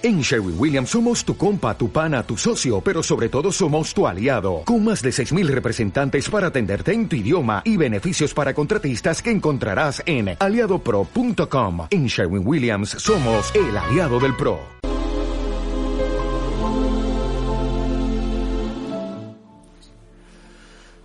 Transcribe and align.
En 0.00 0.20
Sherwin 0.20 0.54
Williams 0.56 0.90
somos 0.90 1.24
tu 1.24 1.36
compa, 1.36 1.76
tu 1.76 1.90
pana, 1.90 2.22
tu 2.22 2.36
socio, 2.36 2.80
pero 2.80 3.02
sobre 3.02 3.28
todo 3.28 3.50
somos 3.50 3.92
tu 3.92 4.06
aliado, 4.06 4.62
con 4.64 4.84
más 4.84 5.02
de 5.02 5.10
6.000 5.10 5.48
representantes 5.48 6.30
para 6.30 6.46
atenderte 6.46 6.92
en 6.92 7.08
tu 7.08 7.16
idioma 7.16 7.62
y 7.64 7.76
beneficios 7.76 8.32
para 8.32 8.54
contratistas 8.54 9.20
que 9.20 9.32
encontrarás 9.32 10.00
en 10.06 10.36
aliadopro.com. 10.38 11.88
En 11.90 12.06
Sherwin 12.06 12.46
Williams 12.46 12.90
somos 12.90 13.52
el 13.56 13.76
aliado 13.76 14.20
del 14.20 14.36
PRO. 14.36 14.60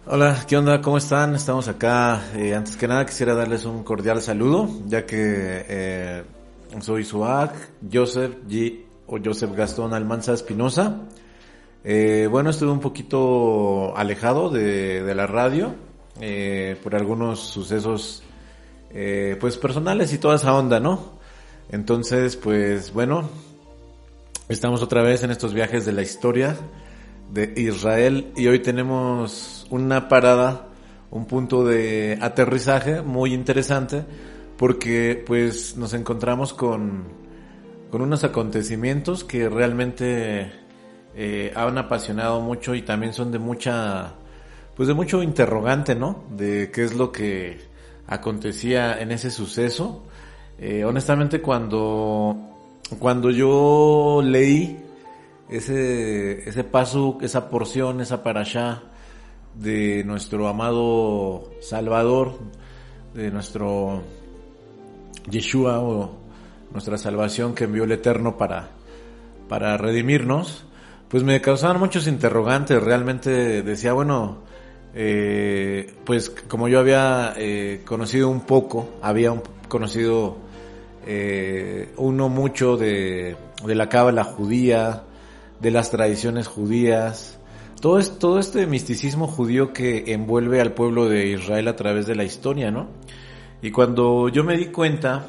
Hola, 0.05 0.46
¿qué 0.48 0.55
onda? 0.55 0.84
¿Cómo 0.84 1.00
están? 1.00 1.34
Estamos 1.34 1.68
acá. 1.68 2.21
Eh, 2.36 2.54
antes 2.54 2.78
que 2.78 2.88
nada 2.88 3.07
quisiera 3.07 3.34
darles 3.34 3.66
un 3.66 3.84
cordial 3.84 4.21
saludo, 4.21 4.70
ya 4.86 5.04
que 5.07 5.18
eh, 5.18 6.23
soy 6.82 7.04
Suag, 7.04 7.54
Joseph 7.91 8.36
G. 8.48 8.82
o 9.07 9.17
Joseph 9.23 9.55
Gastón 9.55 9.93
Almanza 9.93 10.33
Espinosa. 10.33 11.01
Eh, 11.83 12.28
bueno, 12.32 12.50
estuve 12.50 12.71
un 12.71 12.79
poquito 12.79 13.95
alejado 13.97 14.50
de, 14.50 15.14
la 15.14 15.28
radio 15.28 15.75
eh, 16.21 16.78
por 16.82 16.95
algunos 16.95 17.39
sucesos 17.39 18.23
eh, 18.92 19.37
pues 19.39 19.57
personales 19.57 20.14
y 20.14 20.18
toda 20.18 20.36
esa 20.36 20.54
onda, 20.54 20.79
¿no? 20.79 21.19
Entonces, 21.69 22.37
pues 22.37 22.93
bueno, 22.93 23.29
estamos 24.47 24.81
otra 24.81 25.01
vez 25.01 25.23
en 25.23 25.31
estos 25.31 25.54
viajes 25.54 25.86
de 25.86 25.92
la 25.92 26.04
historia 26.04 26.56
de 27.31 27.54
Israel 27.57 28.31
y 28.36 28.47
hoy 28.47 28.59
tenemos 28.59 29.65
una 29.70 30.07
parada, 30.07 30.67
un 31.09 31.25
punto 31.25 31.65
de 31.65 32.17
aterrizaje 32.22 33.02
muy 33.02 33.33
interesante 33.33 34.06
porque 34.58 35.22
pues 35.25 35.75
nos 35.75 35.94
encontramos 35.94 36.53
con, 36.53 37.22
con 37.94 38.02
unos 38.02 38.23
acontecimientos 38.23 39.23
que 39.23 39.47
realmente 39.47 40.52
eh, 41.16 41.53
han 41.56 41.78
apasionado 41.78 42.42
mucho 42.42 42.73
y 42.73 42.81
también 42.81 43.14
son 43.14 43.31
de 43.31 43.38
mucha, 43.38 44.16
pues 44.76 44.88
de 44.88 44.95
mucho 44.95 45.22
interrogante, 45.22 45.94
¿no? 45.94 46.23
De 46.32 46.72
qué 46.72 46.86
es 46.86 46.95
lo 46.95 47.12
que 47.12 47.59
acontecía 48.08 49.00
en 49.00 49.12
ese 49.12 49.30
suceso. 49.30 50.06
Eh, 50.58 50.84
honestamente 50.84 51.40
cuando, 51.40 52.36
cuando 52.98 53.30
yo 53.30 54.23
leí 54.26 54.84
ese, 55.48 56.50
ese 56.50 56.64
paso, 56.64 57.20
esa 57.22 57.48
porción, 57.48 58.02
esa 58.02 58.23
parashá 58.23 58.82
de 59.54 60.04
nuestro 60.04 60.48
amado 60.48 61.44
Salvador, 61.62 62.39
de 63.14 63.30
nuestro 63.30 64.02
Yeshua 65.30 65.80
o 65.80 66.23
nuestra 66.74 66.98
salvación 66.98 67.56
que 67.56 67.64
envió 67.64 67.86
el 67.86 67.92
Eterno 67.92 68.38
para, 68.38 68.72
para 69.48 69.78
redimirnos, 69.78 70.66
pues 71.08 71.24
me 71.24 71.40
causaban 71.40 71.80
muchos 71.80 72.08
interrogantes. 72.08 72.82
Realmente 72.82 73.62
decía, 73.62 73.94
bueno, 73.94 74.40
eh, 74.96 75.94
pues 76.04 76.30
como 76.30 76.68
yo 76.68 76.80
había 76.80 77.34
eh, 77.38 77.82
conocido 77.86 78.30
un 78.30 78.42
poco, 78.42 78.90
había 79.02 79.34
conocido 79.68 80.38
eh, 81.06 81.94
uno 81.98 82.30
mucho 82.30 82.78
de, 82.78 83.36
de 83.66 83.76
la 83.76 83.90
cábala 83.90 84.24
judía, 84.24 85.04
de 85.60 85.72
las 85.72 85.92
tradiciones 85.92 86.48
judías, 86.48 87.40
todo, 87.80 88.00
es, 88.00 88.18
todo 88.18 88.40
este 88.40 88.66
misticismo 88.66 89.28
judío 89.28 89.74
que 89.74 90.14
envuelve 90.14 90.62
al 90.62 90.74
pueblo 90.74 91.10
de 91.10 91.28
Israel 91.28 91.68
a 91.68 91.76
través 91.76 92.06
de 92.06 92.16
la 92.16 92.24
historia, 92.24 92.72
¿no? 92.72 92.88
Y 93.62 93.72
cuando 93.72 94.30
yo 94.30 94.44
me 94.44 94.58
di 94.58 94.68
cuenta, 94.68 95.28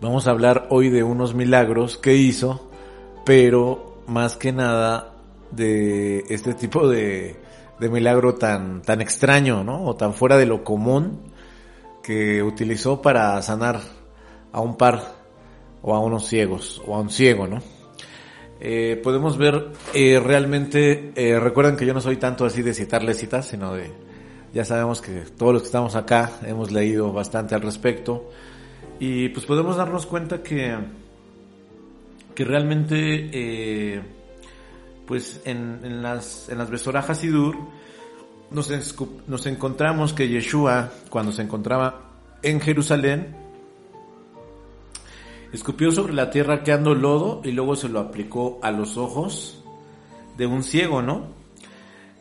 vamos 0.00 0.26
a 0.26 0.30
hablar 0.30 0.66
hoy 0.70 0.90
de 0.90 1.02
unos 1.02 1.34
milagros 1.34 1.98
que 1.98 2.16
hizo, 2.16 2.70
pero 3.24 4.02
más 4.06 4.36
que 4.36 4.52
nada 4.52 5.14
de 5.50 6.24
este 6.28 6.54
tipo 6.54 6.88
de, 6.88 7.36
de 7.78 7.88
milagro 7.88 8.34
tan, 8.34 8.82
tan 8.82 9.00
extraño, 9.00 9.64
¿no? 9.64 9.84
O 9.84 9.96
tan 9.96 10.14
fuera 10.14 10.36
de 10.36 10.46
lo 10.46 10.64
común 10.64 11.20
que 12.02 12.42
utilizó 12.42 13.00
para 13.00 13.40
sanar 13.42 13.80
a 14.52 14.60
un 14.60 14.76
par 14.76 15.14
o 15.82 15.94
a 15.94 16.00
unos 16.00 16.26
ciegos 16.26 16.82
o 16.86 16.94
a 16.94 17.00
un 17.00 17.10
ciego, 17.10 17.46
¿no? 17.46 17.60
Eh, 18.60 19.00
podemos 19.02 19.36
ver 19.36 19.72
eh, 19.92 20.20
realmente, 20.20 21.12
eh, 21.16 21.38
recuerden 21.38 21.76
que 21.76 21.84
yo 21.84 21.92
no 21.92 22.00
soy 22.00 22.16
tanto 22.16 22.46
así 22.46 22.62
de 22.62 22.72
citarles 22.72 23.18
citas, 23.18 23.46
sino 23.46 23.74
de 23.74 23.90
ya 24.54 24.64
sabemos 24.64 25.02
que 25.02 25.24
todos 25.36 25.52
los 25.52 25.62
que 25.62 25.66
estamos 25.66 25.96
acá 25.96 26.30
hemos 26.46 26.70
leído 26.70 27.12
bastante 27.12 27.54
al 27.54 27.62
respecto. 27.62 28.30
Y 29.00 29.28
pues 29.30 29.44
podemos 29.46 29.76
darnos 29.76 30.06
cuenta 30.06 30.42
que, 30.42 30.76
que 32.34 32.44
realmente, 32.44 33.30
eh, 33.32 34.02
pues 35.06 35.42
en, 35.44 36.02
las, 36.02 36.48
en 36.48 36.58
las 36.58 36.70
Besorajas 36.70 37.18
Sidur, 37.18 37.56
nos, 38.50 38.70
nos 39.26 39.46
encontramos 39.46 40.12
que 40.12 40.28
Yeshua, 40.28 40.90
cuando 41.10 41.32
se 41.32 41.42
encontraba 41.42 42.12
en 42.42 42.60
Jerusalén, 42.60 43.36
escupió 45.52 45.90
sobre 45.92 46.14
la 46.14 46.30
tierra 46.30 46.62
quedando 46.62 46.94
lodo 46.94 47.40
y 47.44 47.52
luego 47.52 47.76
se 47.76 47.88
lo 47.88 48.00
aplicó 48.00 48.58
a 48.62 48.70
los 48.70 48.96
ojos 48.96 49.62
de 50.36 50.46
un 50.46 50.62
ciego, 50.62 51.02
¿no? 51.02 51.28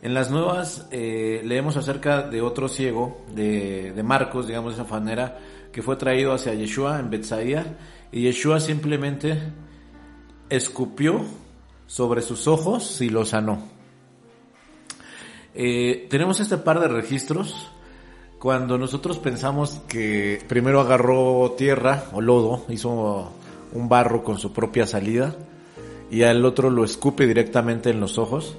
En 0.03 0.13
las 0.13 0.29
nuevas 0.29 0.87
eh, 0.91 1.41
leemos 1.45 1.77
acerca 1.77 2.23
de 2.23 2.41
otro 2.41 2.67
ciego, 2.67 3.21
de, 3.33 3.93
de, 3.93 4.03
Marcos, 4.03 4.47
digamos 4.47 4.75
de 4.75 4.83
esa 4.83 4.91
manera, 4.91 5.39
que 5.73 5.81
fue 5.81 5.97
traído 5.97 6.31
hacia 6.31 6.53
Yeshua 6.53 6.99
en 6.99 7.09
Betsaía 7.09 7.77
y 8.11 8.21
Yeshua 8.21 8.61
simplemente 8.61 9.37
escupió 10.49 11.21
sobre 11.87 12.21
sus 12.21 12.47
ojos 12.47 13.01
y 13.01 13.09
lo 13.09 13.25
sanó. 13.25 13.61
Eh, 15.53 16.07
tenemos 16.09 16.39
este 16.39 16.57
par 16.57 16.79
de 16.79 16.87
registros 16.87 17.69
cuando 18.39 18.77
nosotros 18.77 19.19
pensamos 19.19 19.81
que 19.89 20.41
primero 20.47 20.79
agarró 20.79 21.55
tierra 21.57 22.05
o 22.13 22.21
lodo, 22.21 22.65
hizo 22.69 23.33
un 23.73 23.89
barro 23.89 24.23
con 24.23 24.37
su 24.37 24.53
propia 24.53 24.87
salida 24.87 25.35
y 26.09 26.23
al 26.23 26.45
otro 26.45 26.69
lo 26.69 26.85
escupe 26.85 27.27
directamente 27.27 27.89
en 27.89 27.99
los 27.99 28.17
ojos 28.17 28.55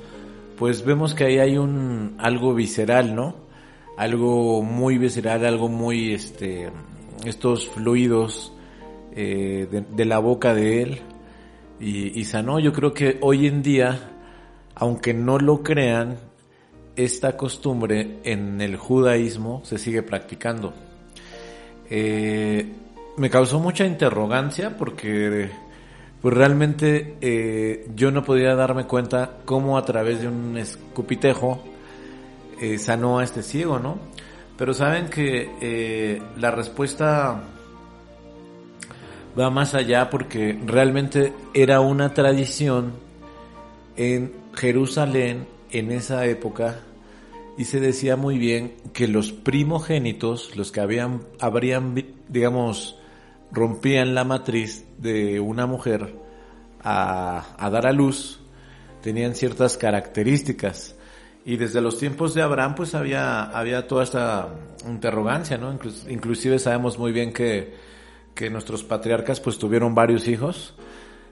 pues 0.57 0.85
vemos 0.85 1.15
que 1.15 1.25
ahí 1.25 1.39
hay 1.39 1.59
un 1.59 2.15
algo 2.19 2.55
visceral, 2.55 3.15
¿no? 3.15 3.35
Algo 3.97 4.63
muy 4.63 4.99
visceral, 4.99 5.45
algo 5.45 5.69
muy, 5.69 6.13
este, 6.13 6.71
estos 7.31 7.69
fluidos 7.69 8.53
eh, 9.17 9.69
de, 9.71 10.05
la 10.05 10.19
boca 10.19 10.55
de 10.55 10.83
él 10.83 11.01
y, 11.81 12.25
sanó. 12.25 12.59
Yo 12.59 12.73
creo 12.73 12.93
que 12.93 13.19
hoy 13.21 13.47
en 13.47 13.63
día, 13.63 14.13
aunque 14.75 15.15
no 15.15 15.39
lo 15.39 15.63
crean, 15.63 16.19
esta 16.97 17.37
costumbre 17.37 18.19
en 18.25 18.61
el 18.61 18.77
judaísmo 18.77 19.61
se 19.65 19.79
sigue 19.79 20.03
practicando. 20.03 20.73
Eh, 21.91 22.73
me 23.17 23.31
causó 23.31 23.61
mucha 23.61 23.85
interrogancia 23.85 24.77
porque 24.77 25.51
pues 26.21 26.35
realmente 26.35 27.17
eh, 27.21 27.87
yo 27.95 28.11
no 28.11 28.25
podía 28.25 28.55
darme 28.55 28.87
cuenta 28.87 29.39
cómo 29.45 29.79
a 29.79 29.85
través 29.85 30.23
de 30.23 30.29
un 30.29 30.57
escupitejo 30.57 31.63
sanó 32.79 33.19
a 33.19 33.25
este 33.25 33.43
ciego, 33.43 33.79
¿no? 33.79 33.99
Pero 34.57 34.73
saben 34.73 35.09
que 35.09 35.51
eh, 35.61 36.23
la 36.39 36.51
respuesta 36.51 37.43
va 39.39 39.51
más 39.51 39.75
allá 39.75 40.11
porque 40.11 40.59
realmente 40.65 41.33
era 41.55 41.81
una 41.81 42.15
tradición 42.15 42.93
en 43.97 44.33
Jerusalén 44.55 45.47
en 45.71 45.91
esa 45.91 46.25
época 46.27 46.81
y 47.57 47.65
se 47.65 47.81
decía 47.81 48.17
muy 48.17 48.39
bien 48.39 48.75
que 48.93 49.07
los 49.07 49.33
primogénitos, 49.33 50.57
los 50.57 50.73
que 50.73 50.81
habían, 50.81 51.23
habrían, 51.41 51.95
digamos, 52.29 52.99
rompían 53.53 54.15
la 54.15 54.25
matriz 54.25 54.85
de 54.99 55.39
una 55.41 55.67
mujer 55.67 56.15
a, 56.83 57.55
a, 57.57 57.71
dar 57.71 57.87
a 57.87 57.93
luz, 57.93 58.41
tenían 59.03 59.35
ciertas 59.35 59.77
características. 59.77 60.94
Y 61.45 61.57
desde 61.57 61.81
los 61.81 61.99
tiempos 61.99 62.35
de 62.35 62.43
Abraham 62.43 62.75
pues 62.75 62.95
había, 62.95 63.45
había 63.45 63.87
toda 63.87 64.05
esta 64.05 64.49
interrogancia, 64.89 65.59
¿no? 65.59 65.77
Inclusive 66.09 66.59
sabemos 66.59 66.99
muy 66.99 67.13
bien 67.13 67.33
que, 67.33 67.75
que 68.35 68.51
nuestros 68.51 68.83
patriarcas 68.83 69.41
pues 69.41 69.59
tuvieron 69.59 69.95
varios 69.95 70.27
hijos, 70.27 70.75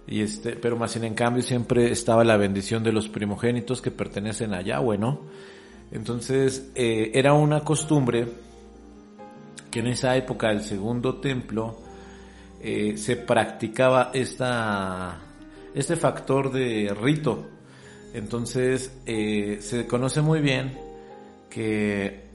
y 0.06 0.20
este, 0.20 0.56
pero 0.56 0.76
más 0.76 0.92
sin 0.92 1.04
en 1.04 1.14
cambio 1.14 1.42
siempre 1.42 1.90
estaba 1.90 2.24
la 2.24 2.36
bendición 2.36 2.82
de 2.82 2.92
los 2.92 3.08
primogénitos 3.08 3.80
que 3.80 3.90
pertenecen 3.90 4.52
a 4.52 4.60
Yahweh, 4.60 4.98
¿no? 4.98 5.20
Entonces 5.92 6.70
eh, 6.74 7.10
era 7.14 7.34
una 7.34 7.60
costumbre 7.60 8.26
que 9.70 9.80
en 9.80 9.86
esa 9.88 10.16
época 10.16 10.48
del 10.48 10.62
segundo 10.62 11.16
templo 11.16 11.78
eh, 12.60 12.96
se 12.96 13.16
practicaba 13.16 14.10
esta, 14.12 15.18
este 15.74 15.96
factor 15.96 16.52
de 16.52 16.94
rito. 17.00 17.48
Entonces 18.14 18.92
eh, 19.06 19.58
se 19.60 19.86
conoce 19.86 20.20
muy 20.20 20.40
bien 20.40 20.78
que 21.48 22.26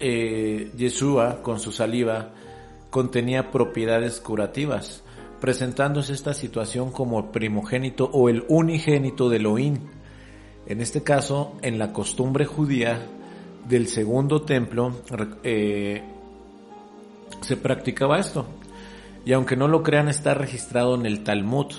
eh, 0.00 0.70
Yeshua 0.76 1.42
con 1.42 1.60
su 1.60 1.72
saliva 1.72 2.30
contenía 2.90 3.50
propiedades 3.50 4.20
curativas. 4.20 5.02
presentándose 5.40 6.14
esta 6.14 6.32
situación 6.32 6.90
como 6.90 7.30
primogénito 7.30 8.08
o 8.10 8.30
el 8.30 8.44
unigénito 8.48 9.28
de 9.28 9.36
Elohim. 9.36 9.78
En 10.66 10.80
este 10.80 11.02
caso, 11.02 11.58
en 11.60 11.78
la 11.78 11.92
costumbre 11.92 12.46
judía 12.46 13.06
del 13.68 13.88
segundo 13.88 14.42
templo, 14.42 14.94
eh, 15.42 16.02
se 17.42 17.56
practicaba 17.58 18.18
esto. 18.18 18.46
Y 19.26 19.32
aunque 19.32 19.56
no 19.56 19.68
lo 19.68 19.82
crean, 19.82 20.08
está 20.08 20.32
registrado 20.32 20.94
en 20.94 21.04
el 21.04 21.24
Talmud. 21.24 21.72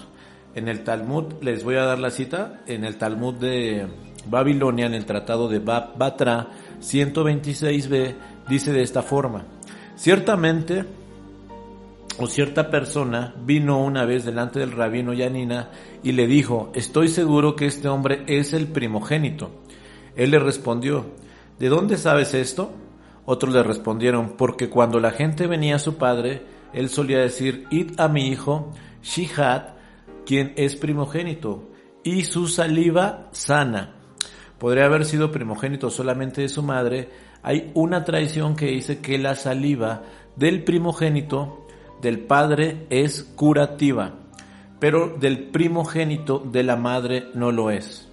En 0.56 0.70
el 0.70 0.86
Talmud, 0.86 1.26
les 1.42 1.66
voy 1.66 1.76
a 1.76 1.84
dar 1.84 2.00
la 2.00 2.10
cita, 2.10 2.62
en 2.66 2.86
el 2.86 2.96
Talmud 2.96 3.34
de 3.34 3.88
Babilonia, 4.30 4.86
en 4.86 4.94
el 4.94 5.06
Tratado 5.06 5.50
de 5.50 5.60
Batra 5.60 6.48
126b, 6.82 8.16
dice 8.48 8.72
de 8.72 8.82
esta 8.82 9.02
forma, 9.02 9.44
ciertamente, 9.98 10.86
o 12.18 12.28
cierta 12.28 12.70
persona 12.70 13.36
vino 13.46 13.84
una 13.84 14.06
vez 14.06 14.24
delante 14.24 14.60
del 14.60 14.72
rabino 14.72 15.12
Yanina 15.12 15.72
y 16.02 16.14
le 16.14 16.26
dijo, 16.26 16.72
estoy 16.74 17.10
seguro 17.10 17.58
que 17.58 17.66
este 17.66 17.90
hombre 17.90 18.24
es 18.28 18.54
el 18.54 18.68
primogénito. 18.68 19.52
Él 20.16 20.32
le 20.32 20.40
respondió, 20.40 21.06
¿de 21.60 21.68
dónde 21.68 21.98
sabes 21.98 22.34
esto? 22.34 22.72
Otros 23.26 23.54
le 23.54 23.62
respondieron, 23.62 24.38
porque 24.38 24.70
cuando 24.70 25.02
la 25.02 25.12
gente 25.12 25.48
venía 25.48 25.76
a 25.76 25.80
su 25.80 25.98
padre, 25.98 26.44
él 26.72 26.88
solía 26.88 27.20
decir, 27.20 27.66
id 27.72 28.00
a 28.00 28.08
mi 28.08 28.30
hijo, 28.30 28.72
Shihad, 29.04 29.75
quien 30.26 30.54
es 30.56 30.76
primogénito, 30.76 31.70
y 32.04 32.24
su 32.24 32.48
saliva 32.48 33.30
sana. 33.32 33.96
Podría 34.60 34.86
haber 34.86 35.06
sido 35.06 35.32
primogénito 35.32 35.90
solamente 35.90 36.42
de 36.42 36.50
su 36.50 36.64
madre. 36.64 37.10
Hay 37.42 37.72
una 37.74 38.04
tradición 38.04 38.56
que 38.56 38.68
dice 38.68 39.00
que 39.00 39.18
la 39.18 39.36
saliva 39.36 40.04
del 40.36 40.64
primogénito 40.64 41.66
del 42.02 42.20
padre 42.20 42.86
es 42.90 43.24
curativa, 43.24 44.14
pero 44.80 45.18
del 45.18 45.50
primogénito 45.50 46.40
de 46.40 46.64
la 46.64 46.76
madre 46.76 47.26
no 47.34 47.52
lo 47.52 47.72
es. 47.72 48.08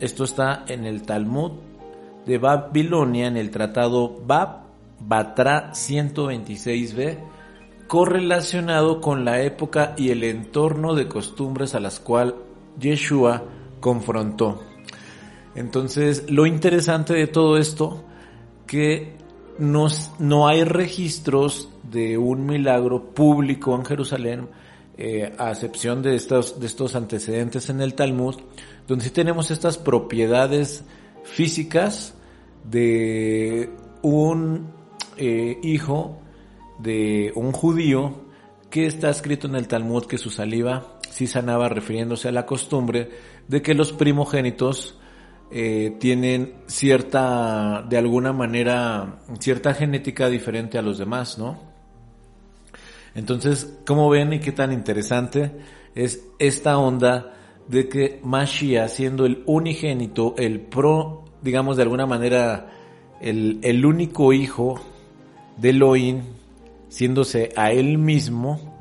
Esto 0.00 0.24
está 0.24 0.64
en 0.68 0.84
el 0.84 1.02
Talmud 1.02 1.52
de 2.26 2.38
Babilonia, 2.38 3.26
en 3.26 3.36
el 3.36 3.50
tratado 3.50 4.20
Bab 4.26 4.60
Batra 5.00 5.72
126b, 5.72 7.18
correlacionado 7.90 9.00
con 9.00 9.24
la 9.24 9.42
época 9.42 9.94
y 9.96 10.10
el 10.10 10.22
entorno 10.22 10.94
de 10.94 11.08
costumbres 11.08 11.74
a 11.74 11.80
las 11.80 11.98
cuales 11.98 12.36
Yeshua 12.78 13.42
confrontó. 13.80 14.62
Entonces, 15.56 16.30
lo 16.30 16.46
interesante 16.46 17.14
de 17.14 17.26
todo 17.26 17.58
esto, 17.58 18.04
que 18.68 19.16
no 19.58 20.46
hay 20.46 20.62
registros 20.62 21.68
de 21.82 22.16
un 22.16 22.46
milagro 22.46 23.06
público 23.06 23.74
en 23.74 23.84
Jerusalén, 23.84 24.48
eh, 24.96 25.34
a 25.36 25.50
excepción 25.50 26.00
de 26.00 26.14
estos, 26.14 26.60
de 26.60 26.68
estos 26.68 26.94
antecedentes 26.94 27.70
en 27.70 27.80
el 27.80 27.94
Talmud, 27.94 28.36
donde 28.86 29.06
sí 29.06 29.10
tenemos 29.10 29.50
estas 29.50 29.78
propiedades 29.78 30.84
físicas 31.24 32.14
de 32.62 33.68
un 34.02 34.68
eh, 35.16 35.58
hijo 35.64 36.20
de 36.82 37.32
un 37.34 37.52
judío 37.52 38.14
que 38.70 38.86
está 38.86 39.10
escrito 39.10 39.46
en 39.46 39.56
el 39.56 39.68
Talmud 39.68 40.06
que 40.06 40.18
su 40.18 40.30
saliva 40.30 40.98
sí 41.10 41.26
sanaba 41.26 41.68
refiriéndose 41.68 42.28
a 42.28 42.32
la 42.32 42.46
costumbre 42.46 43.10
de 43.48 43.62
que 43.62 43.74
los 43.74 43.92
primogénitos 43.92 44.98
eh, 45.50 45.96
tienen 45.98 46.54
cierta, 46.66 47.84
de 47.88 47.98
alguna 47.98 48.32
manera, 48.32 49.18
cierta 49.40 49.74
genética 49.74 50.28
diferente 50.28 50.78
a 50.78 50.82
los 50.82 50.98
demás, 50.98 51.38
¿no? 51.38 51.58
Entonces, 53.16 53.78
¿cómo 53.84 54.08
ven 54.08 54.32
y 54.32 54.38
qué 54.38 54.52
tan 54.52 54.72
interesante 54.72 55.50
es 55.96 56.24
esta 56.38 56.78
onda 56.78 57.34
de 57.66 57.88
que 57.88 58.20
Mashiach, 58.22 58.88
siendo 58.88 59.26
el 59.26 59.42
unigénito, 59.46 60.36
el 60.38 60.60
pro, 60.60 61.24
digamos 61.42 61.76
de 61.76 61.82
alguna 61.82 62.06
manera, 62.06 62.70
el, 63.20 63.58
el 63.62 63.84
único 63.84 64.32
hijo 64.32 64.80
de 65.56 65.70
Elohim, 65.70 66.22
siéndose 66.90 67.52
a 67.56 67.72
él 67.72 67.96
mismo, 67.96 68.76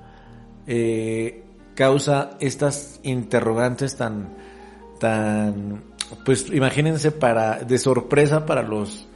eh, 0.68 1.46
causa 1.76 2.32
estas 2.42 3.00
interrogantes 3.04 3.96
tan, 3.96 4.36
tan, 5.00 5.84
pues 6.26 6.48
imagínense 6.52 7.12
para, 7.12 7.60
de 7.60 7.78
sorpresa 7.78 8.46
para 8.46 8.64
los, 8.64 9.08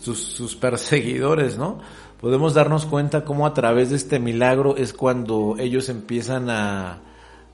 sus, 0.00 0.22
sus 0.22 0.54
perseguidores, 0.54 1.58
¿no? 1.58 1.80
Podemos 2.20 2.54
darnos 2.54 2.86
cuenta 2.86 3.24
cómo 3.24 3.46
a 3.46 3.54
través 3.54 3.90
de 3.90 3.96
este 3.96 4.20
milagro 4.20 4.76
es 4.76 4.92
cuando 4.92 5.56
ellos 5.58 5.88
empiezan 5.88 6.48
a, 6.48 7.00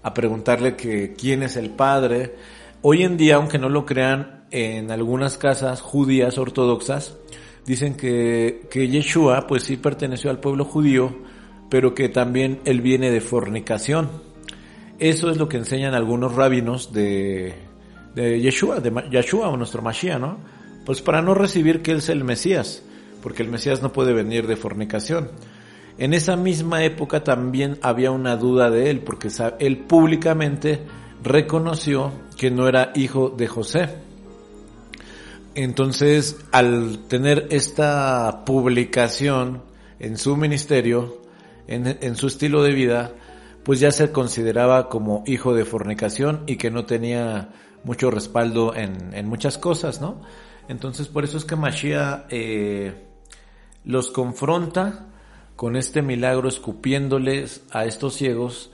a 0.02 0.14
preguntarle 0.14 0.76
que 0.76 1.14
quién 1.14 1.42
es 1.42 1.56
el 1.56 1.70
padre. 1.70 2.36
Hoy 2.82 3.04
en 3.04 3.16
día, 3.16 3.36
aunque 3.36 3.58
no 3.58 3.68
lo 3.68 3.86
crean, 3.86 4.44
en 4.50 4.90
algunas 4.90 5.38
casas 5.38 5.80
judías 5.80 6.36
ortodoxas, 6.36 7.16
dicen 7.66 7.94
que, 7.94 8.66
que 8.70 8.88
Yeshua 8.88 9.46
pues 9.46 9.64
sí 9.64 9.76
perteneció 9.76 10.30
al 10.30 10.40
pueblo 10.40 10.64
judío, 10.64 11.16
pero 11.70 11.94
que 11.94 12.08
también 12.08 12.60
él 12.64 12.80
viene 12.80 13.10
de 13.10 13.20
fornicación. 13.20 14.10
Eso 14.98 15.30
es 15.30 15.36
lo 15.36 15.48
que 15.48 15.56
enseñan 15.56 15.94
algunos 15.94 16.34
rabinos 16.34 16.92
de, 16.92 17.54
de 18.14 18.40
Yeshua, 18.40 18.80
de 18.80 18.92
Yeshua 19.10 19.48
o 19.48 19.56
nuestro 19.56 19.82
Mashiach, 19.82 20.20
¿no? 20.20 20.38
Pues 20.84 21.00
para 21.00 21.22
no 21.22 21.34
recibir 21.34 21.82
que 21.82 21.92
él 21.92 21.98
es 21.98 22.08
el 22.08 22.24
Mesías, 22.24 22.82
porque 23.22 23.42
el 23.42 23.48
Mesías 23.48 23.82
no 23.82 23.92
puede 23.92 24.12
venir 24.12 24.46
de 24.46 24.56
fornicación. 24.56 25.30
En 25.98 26.14
esa 26.14 26.36
misma 26.36 26.84
época 26.84 27.22
también 27.22 27.78
había 27.82 28.10
una 28.10 28.36
duda 28.36 28.70
de 28.70 28.90
él, 28.90 29.00
porque 29.00 29.28
él 29.60 29.78
públicamente 29.78 30.80
reconoció 31.22 32.12
que 32.36 32.50
no 32.50 32.68
era 32.68 32.92
hijo 32.94 33.30
de 33.30 33.46
José. 33.46 33.88
Entonces, 35.54 36.38
al 36.50 37.00
tener 37.08 37.48
esta 37.50 38.44
publicación 38.46 39.62
en 39.98 40.16
su 40.16 40.36
ministerio, 40.36 41.20
en, 41.66 42.16
su 42.16 42.26
estilo 42.26 42.62
de 42.62 42.72
vida, 42.72 43.12
pues 43.62 43.78
ya 43.78 43.92
se 43.92 44.12
consideraba 44.12 44.88
como 44.88 45.22
hijo 45.26 45.54
de 45.54 45.64
fornicación 45.64 46.42
y 46.46 46.56
que 46.56 46.70
no 46.70 46.86
tenía 46.86 47.50
mucho 47.84 48.10
respaldo 48.10 48.74
en, 48.74 49.28
muchas 49.28 49.58
cosas, 49.58 50.00
¿no? 50.00 50.22
Entonces, 50.68 51.08
por 51.08 51.24
eso 51.24 51.36
es 51.36 51.44
que 51.44 51.56
Mashiach 51.56 52.26
eh, 52.30 53.04
los 53.84 54.10
confronta 54.10 55.08
con 55.56 55.76
este 55.76 56.00
milagro 56.00 56.48
escupiéndoles 56.48 57.64
a 57.72 57.84
estos 57.84 58.14
ciegos 58.14 58.70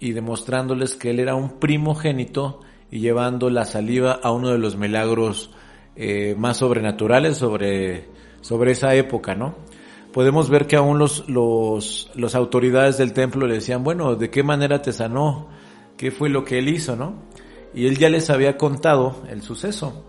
y 0.00 0.12
demostrándoles 0.12 0.94
que 0.94 1.10
él 1.10 1.20
era 1.20 1.34
un 1.34 1.60
primogénito 1.60 2.60
y 2.90 2.98
llevando 2.98 3.48
la 3.48 3.64
saliva 3.64 4.18
a 4.22 4.32
uno 4.32 4.50
de 4.50 4.58
los 4.58 4.76
milagros 4.76 5.50
eh, 5.96 6.34
más 6.38 6.58
sobrenaturales 6.58 7.38
sobre, 7.38 8.08
sobre 8.40 8.72
esa 8.72 8.94
época, 8.94 9.34
¿no? 9.34 9.54
Podemos 10.12 10.48
ver 10.48 10.66
que 10.66 10.76
aún 10.76 10.98
los, 10.98 11.28
los, 11.28 12.10
los 12.14 12.34
autoridades 12.34 12.96
del 12.98 13.12
templo 13.12 13.46
le 13.46 13.54
decían, 13.54 13.84
bueno, 13.84 14.14
¿de 14.14 14.30
qué 14.30 14.42
manera 14.42 14.80
te 14.80 14.92
sanó? 14.92 15.48
¿Qué 15.96 16.10
fue 16.10 16.28
lo 16.28 16.44
que 16.44 16.58
él 16.58 16.68
hizo, 16.68 16.96
no? 16.96 17.14
Y 17.74 17.86
él 17.86 17.98
ya 17.98 18.08
les 18.08 18.30
había 18.30 18.56
contado 18.56 19.22
el 19.28 19.42
suceso. 19.42 20.04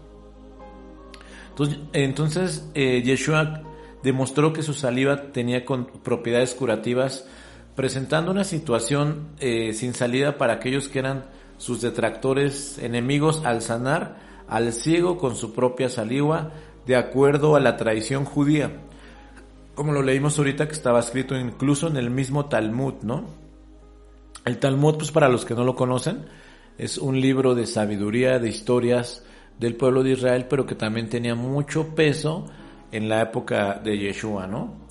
Entonces, 1.49 1.79
entonces 1.93 2.69
eh, 2.73 3.01
Yeshua 3.03 3.63
demostró 4.03 4.53
que 4.53 4.63
su 4.63 4.73
saliva 4.73 5.31
tenía 5.31 5.65
propiedades 6.03 6.53
curativas, 6.53 7.27
presentando 7.75 8.31
una 8.31 8.43
situación 8.43 9.29
eh, 9.39 9.73
sin 9.73 9.93
salida 9.93 10.37
para 10.37 10.53
aquellos 10.53 10.87
que 10.87 10.99
eran 10.99 11.25
sus 11.57 11.81
detractores 11.81 12.77
enemigos 12.77 13.43
al 13.43 13.61
sanar 13.61 14.26
al 14.47 14.73
ciego 14.73 15.17
con 15.17 15.35
su 15.35 15.53
propia 15.53 15.89
saliva, 15.89 16.51
de 16.85 16.95
acuerdo 16.95 17.55
a 17.55 17.59
la 17.59 17.77
tradición 17.77 18.25
judía. 18.25 18.71
Como 19.75 19.91
lo 19.91 20.01
leímos 20.01 20.37
ahorita 20.37 20.67
que 20.67 20.73
estaba 20.73 20.99
escrito 20.99 21.35
incluso 21.37 21.87
en 21.87 21.97
el 21.97 22.09
mismo 22.09 22.45
Talmud, 22.45 22.95
¿no? 23.03 23.25
El 24.45 24.57
Talmud, 24.57 24.95
pues 24.95 25.11
para 25.11 25.29
los 25.29 25.45
que 25.45 25.53
no 25.53 25.63
lo 25.63 25.75
conocen, 25.75 26.25
es 26.77 26.97
un 26.97 27.19
libro 27.19 27.55
de 27.55 27.67
sabiduría, 27.67 28.39
de 28.39 28.49
historias 28.49 29.25
del 29.59 29.75
pueblo 29.75 30.03
de 30.03 30.11
Israel, 30.11 30.45
pero 30.49 30.65
que 30.65 30.75
también 30.75 31.09
tenía 31.09 31.35
mucho 31.35 31.95
peso 31.95 32.45
en 32.91 33.09
la 33.09 33.21
época 33.21 33.81
de 33.83 33.97
Yeshua, 33.97 34.47
¿no? 34.47 34.87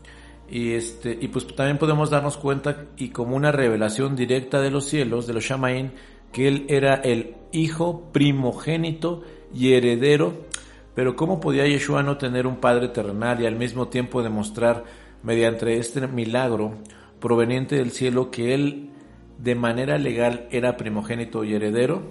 Y 0.49 0.73
este, 0.73 1.17
y 1.21 1.29
pues 1.29 1.47
también 1.57 1.79
podemos 1.79 2.11
darnos 2.11 2.37
cuenta 2.37 2.87
y 2.97 3.09
como 3.09 3.35
una 3.35 3.51
revelación 3.51 4.15
directa 4.15 4.61
de 4.61 4.71
los 4.71 4.85
cielos, 4.87 5.27
de 5.27 5.35
los 5.35 5.45
Shamaín, 5.45 5.93
que 6.33 6.49
él 6.49 6.67
era 6.69 6.95
el 6.97 7.35
hijo 7.53 8.13
primogénito 8.13 9.23
y 9.55 9.73
heredero, 9.73 10.47
pero 10.95 11.17
¿cómo 11.17 11.41
podía 11.41 11.67
Yeshua 11.67 12.03
no 12.03 12.17
tener 12.17 12.47
un 12.47 12.57
padre 12.57 12.88
terrenal 12.88 13.41
y 13.41 13.47
al 13.47 13.57
mismo 13.57 13.88
tiempo 13.88 14.23
demostrar 14.23 14.85
mediante 15.23 15.76
este 15.76 16.07
milagro 16.07 16.75
proveniente 17.21 17.76
del 17.76 17.91
cielo 17.91 18.31
que 18.31 18.55
él 18.55 18.91
de 19.38 19.55
manera 19.55 19.99
legal 19.99 20.49
era 20.50 20.76
primogénito 20.76 21.45
y 21.45 21.55
heredero? 21.55 22.03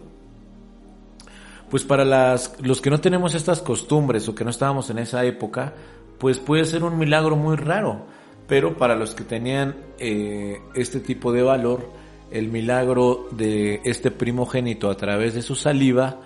Pues 1.69 1.83
para 1.83 2.05
las, 2.05 2.55
los 2.61 2.79
que 2.79 2.91
no 2.91 3.01
tenemos 3.01 3.33
estas 3.33 3.61
costumbres 3.61 4.27
o 4.29 4.35
que 4.35 4.43
no 4.43 4.51
estábamos 4.51 4.89
en 4.91 4.99
esa 4.99 5.25
época, 5.25 5.73
pues 6.19 6.39
puede 6.39 6.65
ser 6.65 6.83
un 6.83 6.97
milagro 6.97 7.35
muy 7.35 7.55
raro, 7.55 8.05
pero 8.47 8.77
para 8.77 8.95
los 8.95 9.15
que 9.15 9.23
tenían 9.23 9.75
eh, 9.97 10.61
este 10.75 10.99
tipo 10.99 11.31
de 11.31 11.41
valor, 11.41 11.89
el 12.31 12.49
milagro 12.49 13.27
de 13.31 13.81
este 13.83 14.11
primogénito 14.11 14.89
a 14.89 14.97
través 14.97 15.33
de 15.33 15.41
su 15.41 15.55
saliva, 15.55 16.19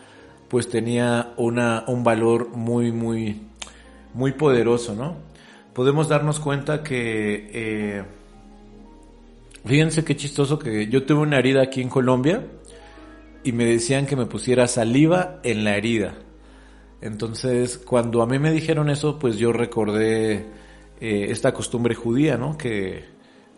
pues 0.50 0.70
tenía 0.70 1.34
una, 1.38 1.84
un 1.88 2.04
valor 2.04 2.50
muy, 2.50 2.92
muy, 2.92 3.42
muy 4.14 4.34
poderoso, 4.34 4.96
¿no? 4.96 5.16
Podemos 5.74 6.10
darnos 6.10 6.40
cuenta 6.40 6.84
que, 6.84 7.50
eh, 7.54 8.04
fíjense 9.64 10.04
qué 10.04 10.16
chistoso 10.16 10.60
que 10.60 10.88
yo 10.88 11.06
tuve 11.06 11.22
una 11.22 11.38
herida 11.38 11.62
aquí 11.62 11.82
en 11.82 11.90
Colombia 11.90 12.46
y 13.44 13.52
me 13.52 13.66
decían 13.66 14.06
que 14.06 14.16
me 14.16 14.26
pusiera 14.26 14.68
saliva 14.68 15.40
en 15.44 15.64
la 15.64 15.78
herida. 15.78 16.16
Entonces, 17.02 17.78
cuando 17.78 18.22
a 18.22 18.28
mí 18.28 18.40
me 18.40 18.52
dijeron 18.52 18.90
eso, 18.90 19.20
pues 19.20 19.38
yo 19.38 19.54
recordé 19.54 20.48
eh, 21.00 21.28
esta 21.30 21.54
costumbre 21.54 21.96
judía, 21.96 22.38
¿no? 22.38 22.58
Que, 22.58 23.06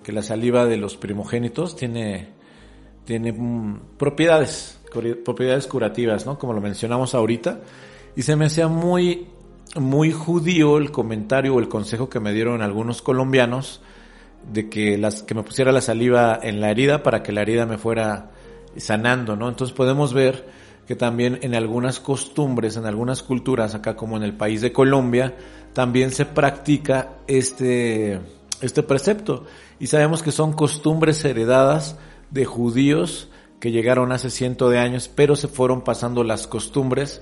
que 0.04 0.12
la 0.12 0.22
saliva 0.22 0.66
de 0.66 0.78
los 0.78 0.98
primogénitos 0.98 1.76
tiene 1.76 2.42
tiene 3.06 3.32
mm, 3.32 3.98
propiedades, 3.98 4.80
propiedades 4.92 5.68
curativas, 5.68 6.26
¿no? 6.26 6.38
Como 6.38 6.54
lo 6.54 6.62
mencionamos 6.62 7.16
ahorita. 7.16 7.62
Y 8.16 8.24
se 8.24 8.36
me 8.36 8.46
hacía 8.46 8.68
muy, 8.68 9.28
muy 9.76 10.12
judío 10.12 10.78
el 10.78 10.92
comentario 10.92 11.56
o 11.56 11.60
el 11.60 11.70
consejo 11.70 12.10
que 12.10 12.20
me 12.20 12.34
dieron 12.34 12.62
algunos 12.62 13.02
colombianos 13.02 13.82
de 14.52 14.70
que, 14.70 14.98
las, 14.98 15.24
que 15.24 15.34
me 15.34 15.44
pusiera 15.44 15.72
la 15.72 15.82
saliva 15.82 16.40
en 16.42 16.62
la 16.62 16.72
herida 16.72 17.04
para 17.04 17.24
que 17.24 17.32
la 17.32 17.42
herida 17.42 17.66
me 17.66 17.78
fuera 17.78 18.32
sanando, 18.78 19.36
¿no? 19.36 19.50
Entonces 19.50 19.76
podemos 19.76 20.14
ver 20.14 20.46
que 20.88 20.96
también 20.96 21.40
en 21.42 21.56
algunas 21.56 22.00
costumbres, 22.00 22.76
en 22.76 22.86
algunas 22.86 23.24
culturas, 23.24 23.76
acá 23.76 23.96
como 23.96 24.18
en 24.18 24.24
el 24.24 24.34
país 24.34 24.62
de 24.62 24.74
Colombia, 24.74 25.36
también 25.74 26.12
se 26.12 26.26
practica 26.26 27.14
este, 27.28 28.20
este 28.62 28.84
precepto. 28.84 29.46
Y 29.80 29.88
sabemos 29.88 30.22
que 30.22 30.32
son 30.32 30.54
costumbres 30.54 31.24
heredadas 31.24 31.98
de 32.30 32.46
judíos 32.46 33.30
que 33.62 33.72
llegaron 33.72 34.12
hace 34.12 34.30
cientos 34.30 34.72
de 34.72 34.80
años, 34.80 35.10
pero 35.14 35.38
se 35.38 35.48
fueron 35.48 35.84
pasando 35.84 36.26
las 36.26 36.48
costumbres. 36.48 37.22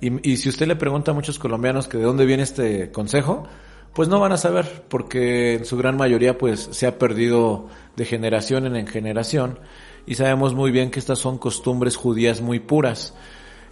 Y, 0.00 0.38
si 0.38 0.48
usted 0.48 0.66
le 0.66 0.76
pregunta 0.76 1.10
a 1.10 1.14
muchos 1.14 1.38
colombianos 1.38 1.88
que 1.88 1.98
de 1.98 2.04
dónde 2.04 2.24
viene 2.24 2.44
este 2.44 2.90
consejo, 2.90 3.46
pues 3.92 4.08
no 4.08 4.18
van 4.20 4.32
a 4.32 4.38
saber, 4.38 4.84
porque 4.88 5.54
en 5.54 5.64
su 5.66 5.76
gran 5.76 5.96
mayoría 5.98 6.38
pues 6.38 6.68
se 6.70 6.86
ha 6.86 6.98
perdido 6.98 7.68
de 7.96 8.06
generación 8.06 8.74
en 8.74 8.86
generación 8.86 9.58
y 10.06 10.14
sabemos 10.14 10.54
muy 10.54 10.70
bien 10.70 10.90
que 10.90 11.00
estas 11.00 11.18
son 11.18 11.38
costumbres 11.38 11.96
judías 11.96 12.40
muy 12.40 12.60
puras. 12.60 13.14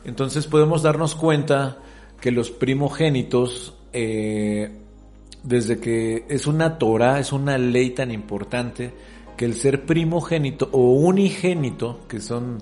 Entonces 0.04 0.46
podemos 0.46 0.82
darnos 0.82 1.14
cuenta 1.14 1.78
que 2.20 2.32
los 2.32 2.50
primogénitos, 2.50 3.74
eh, 3.92 4.76
desde 5.44 5.78
que 5.78 6.26
es 6.28 6.46
una 6.46 6.78
Torah, 6.78 7.20
es 7.20 7.32
una 7.32 7.56
ley 7.58 7.90
tan 7.90 8.10
importante, 8.10 8.92
que 9.38 9.44
el 9.44 9.54
ser 9.54 9.86
primogénito 9.86 10.68
o 10.72 10.94
unigénito, 10.94 12.00
que 12.08 12.20
son 12.20 12.58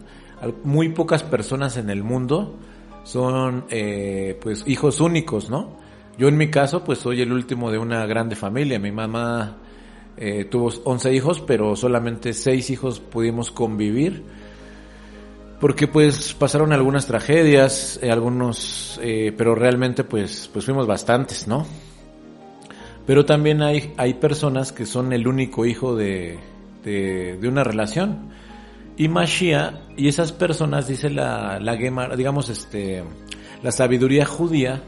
muy 0.63 0.91
pocas 0.91 1.23
personas 1.23 1.79
en 1.79 1.89
el 1.89 2.05
mundo, 2.05 2.55
son 3.03 3.65
eh, 3.71 4.39
pues 4.43 4.63
hijos 4.67 5.01
únicos, 5.01 5.49
¿no? 5.49 5.79
Yo 6.19 6.29
en 6.29 6.37
mi 6.37 6.51
caso 6.51 6.85
pues 6.85 6.99
soy 6.99 7.23
el 7.23 7.33
último 7.33 7.71
de 7.71 7.79
una 7.79 8.05
grande 8.07 8.37
familia. 8.37 8.79
Mi 8.79 8.93
mamá 8.93 9.57
eh, 10.19 10.45
tuvo 10.45 10.71
11 10.85 11.15
hijos, 11.15 11.41
pero 11.41 11.77
solamente 11.77 12.35
6 12.35 12.69
hijos 12.71 13.01
pudimos 13.01 13.51
convivir. 13.51 14.23
Porque 15.59 15.89
pues 15.89 16.35
pasaron 16.35 16.75
algunas 16.75 17.07
tragedias, 17.07 17.99
eh, 18.03 18.11
algunos, 18.11 19.01
pero 19.03 19.55
realmente 19.55 20.05
pues, 20.05 20.51
pues 20.53 20.67
fuimos 20.67 20.87
bastantes, 20.87 21.49
¿no? 21.49 21.67
Pero 23.07 23.25
también 23.25 23.63
hay, 23.63 23.95
hay 23.97 24.15
personas 24.15 24.73
que 24.73 24.85
son 24.85 25.15
el 25.15 25.27
único 25.27 25.65
hijo 25.65 25.97
de, 25.97 26.39
de, 26.87 27.49
una 27.49 27.65
relación. 27.65 28.31
Y 28.97 29.09
Mashiach, 29.09 29.75
y 29.97 30.09
esas 30.09 30.33
personas, 30.33 30.89
dice 30.89 31.11
la, 31.11 31.59
la 31.61 31.77
digamos, 32.17 32.49
este, 32.49 33.03
la 33.63 33.73
sabiduría 33.73 34.25
judía 34.25 34.83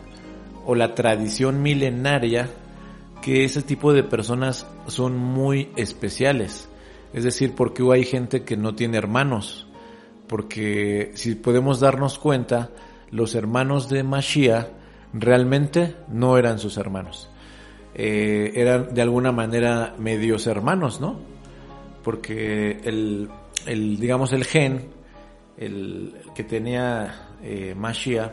o 0.65 0.75
la 0.75 0.95
tradición 0.95 1.61
milenaria, 1.61 2.49
que 3.21 3.45
ese 3.45 3.63
tipo 3.63 3.93
de 3.93 4.05
personas 4.05 4.67
son 4.87 5.17
muy 5.17 5.71
especiales. 5.77 6.69
Es 7.13 7.25
decir, 7.25 7.55
porque 7.55 7.83
hay 7.93 8.05
gente 8.05 8.45
que 8.45 8.57
no 8.57 8.75
tiene 8.75 8.97
hermanos. 8.97 9.67
Porque 10.27 11.11
si 11.15 11.35
podemos 11.35 11.81
darnos 11.81 12.19
cuenta, 12.19 12.71
los 13.11 13.35
hermanos 13.35 13.89
de 13.89 14.03
Mashiach 14.03 14.67
realmente 15.13 15.97
no 16.09 16.37
eran 16.39 16.59
sus 16.59 16.77
hermanos. 16.77 17.31
Eh, 17.95 18.53
eran 18.55 18.95
de 18.95 19.03
alguna 19.03 19.33
manera 19.33 19.95
medios 19.99 20.47
hermanos, 20.47 21.01
¿no? 21.01 21.38
Porque 22.03 22.81
el, 22.85 23.29
digamos, 23.99 24.33
el 24.33 24.45
gen, 24.45 24.89
el, 25.57 26.15
que 26.35 26.45
tenía 26.45 27.37
eh, 27.43 27.75
Mashiach, 27.77 28.33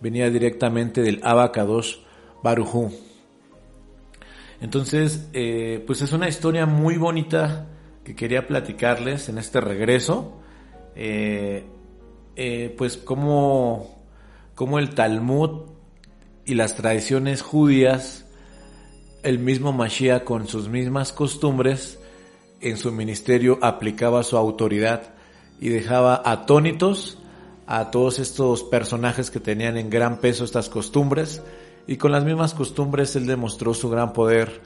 venía 0.00 0.30
directamente 0.30 1.02
del 1.02 1.20
Abacados 1.22 2.02
Barujú. 2.42 2.92
Entonces, 4.60 5.28
eh, 5.32 5.82
pues 5.86 6.02
es 6.02 6.12
una 6.12 6.28
historia 6.28 6.66
muy 6.66 6.96
bonita 6.96 7.66
que 8.04 8.14
quería 8.14 8.46
platicarles 8.46 9.28
en 9.28 9.38
este 9.38 9.60
regreso. 9.60 10.40
Eh, 10.94 11.64
eh, 12.36 12.74
pues 12.76 12.96
como, 12.96 14.04
como 14.54 14.78
el 14.78 14.94
Talmud 14.94 15.70
y 16.44 16.54
las 16.54 16.76
tradiciones 16.76 17.42
judías, 17.42 18.26
el 19.22 19.38
mismo 19.38 19.72
Mashiach 19.72 20.22
con 20.22 20.46
sus 20.46 20.68
mismas 20.68 21.12
costumbres, 21.12 21.98
en 22.68 22.76
su 22.76 22.92
ministerio 22.92 23.58
aplicaba 23.62 24.22
su 24.22 24.36
autoridad 24.36 25.14
y 25.60 25.68
dejaba 25.68 26.20
atónitos 26.24 27.18
a 27.66 27.90
todos 27.90 28.18
estos 28.18 28.64
personajes 28.64 29.30
que 29.30 29.40
tenían 29.40 29.76
en 29.76 29.90
gran 29.90 30.18
peso 30.18 30.44
estas 30.44 30.68
costumbres 30.68 31.42
y 31.86 31.96
con 31.96 32.12
las 32.12 32.24
mismas 32.24 32.54
costumbres 32.54 33.14
él 33.16 33.26
demostró 33.26 33.74
su 33.74 33.88
gran 33.88 34.12
poder. 34.12 34.60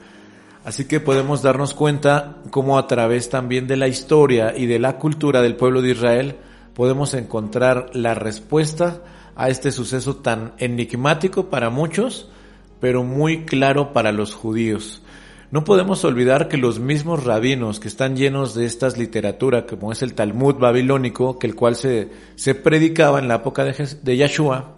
Así 0.63 0.85
que 0.85 0.99
podemos 0.99 1.41
darnos 1.41 1.73
cuenta 1.73 2.37
cómo 2.51 2.77
a 2.77 2.87
través 2.87 3.29
también 3.29 3.67
de 3.67 3.77
la 3.77 3.87
historia 3.87 4.53
y 4.55 4.65
de 4.65 4.79
la 4.79 4.97
cultura 4.97 5.41
del 5.41 5.55
pueblo 5.55 5.81
de 5.81 5.91
Israel 5.91 6.35
podemos 6.73 7.13
encontrar 7.13 7.89
la 7.93 8.13
respuesta 8.13 9.01
a 9.35 9.49
este 9.49 9.71
suceso 9.71 10.17
tan 10.17 10.53
enigmático 10.57 11.49
para 11.49 11.69
muchos, 11.69 12.29
pero 12.79 13.03
muy 13.03 13.45
claro 13.45 13.93
para 13.93 14.11
los 14.11 14.33
judíos. 14.35 15.01
No 15.51 15.65
podemos 15.65 16.05
olvidar 16.05 16.47
que 16.47 16.55
los 16.55 16.79
mismos 16.79 17.25
rabinos 17.25 17.81
que 17.81 17.89
están 17.89 18.15
llenos 18.15 18.55
de 18.55 18.65
estas 18.65 18.97
literatura, 18.97 19.65
como 19.65 19.91
es 19.91 20.01
el 20.01 20.13
Talmud 20.13 20.55
babilónico, 20.55 21.37
que 21.37 21.45
el 21.45 21.55
cual 21.55 21.75
se, 21.75 22.09
se 22.35 22.55
predicaba 22.55 23.19
en 23.19 23.27
la 23.27 23.35
época 23.35 23.65
de, 23.65 23.97
de 24.01 24.17
Yeshua, 24.17 24.77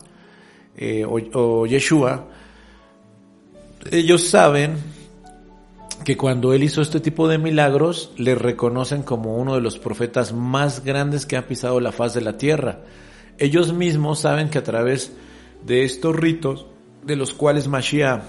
eh, 0.76 1.06
o, 1.08 1.68
Yeshua, 1.68 2.28
ellos 3.92 4.28
saben 4.28 4.78
que 6.04 6.18
cuando 6.18 6.54
él 6.54 6.64
hizo 6.64 6.82
este 6.82 7.00
tipo 7.00 7.28
de 7.28 7.38
milagros, 7.38 8.12
le 8.18 8.34
reconocen 8.34 9.04
como 9.04 9.38
uno 9.38 9.54
de 9.54 9.62
los 9.62 9.78
profetas 9.78 10.34
más 10.34 10.84
grandes 10.84 11.28
que 11.28 11.38
ha 11.38 11.48
pisado 11.48 11.80
la 11.80 11.92
faz 11.92 12.16
de 12.16 12.22
la 12.22 12.38
tierra. 12.38 12.80
Ellos 13.38 13.74
mismos 13.74 14.22
saben 14.22 14.50
que 14.50 14.58
a 14.58 14.64
través 14.64 15.14
de 15.64 15.84
estos 15.84 16.16
ritos, 16.16 16.66
de 17.04 17.16
los 17.16 17.32
cuales 17.32 17.68
Mashiach 17.68 18.24